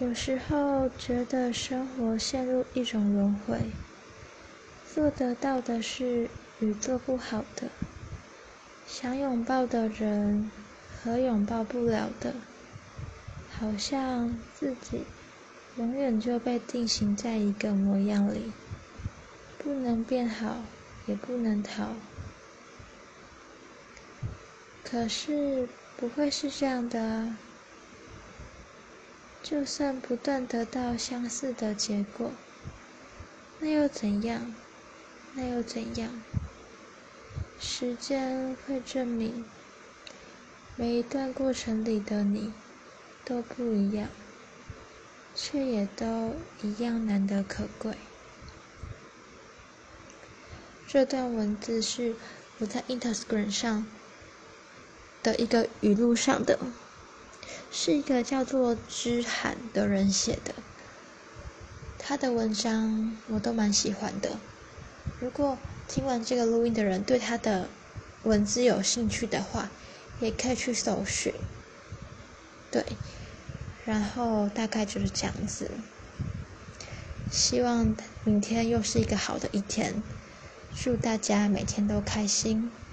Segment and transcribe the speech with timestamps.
[0.00, 3.60] 有时候觉得生活陷入一种轮回，
[4.94, 6.26] 做得到的事
[6.58, 7.68] 与做不好的，
[8.86, 10.50] 想拥抱的人
[11.04, 12.32] 和拥抱不了的，
[13.50, 15.04] 好像自己
[15.76, 18.50] 永远就被定型在一个模样里，
[19.58, 20.62] 不能变好，
[21.04, 21.88] 也不能逃。
[24.82, 27.36] 可是不会是这样的啊。
[29.42, 32.30] 就算不断得到相似的结果，
[33.58, 34.54] 那又怎样？
[35.34, 36.10] 那又怎样？
[37.58, 39.44] 时间会证明，
[40.76, 42.52] 每一段过程里的你
[43.24, 44.08] 都不一样，
[45.34, 47.94] 却也都一样难得可贵。
[50.86, 52.14] 这段文字是
[52.58, 53.86] 我在 Instagram 上
[55.22, 56.58] 的一个语录上的。
[57.72, 60.52] 是一个叫做知罕的人写的，
[61.98, 64.38] 他的文章我都蛮喜欢的。
[65.20, 67.68] 如果听完这个录音的人对他的
[68.24, 69.70] 文字有兴趣的话，
[70.20, 71.32] 也可以去搜寻。
[72.70, 72.84] 对，
[73.84, 75.70] 然后大概就是这样子。
[77.30, 80.02] 希望明天又是一个好的一天，
[80.74, 82.70] 祝大家每天都开心。